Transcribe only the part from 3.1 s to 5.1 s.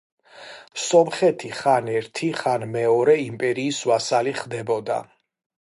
იმპერიის ვასალი ხდებოდა.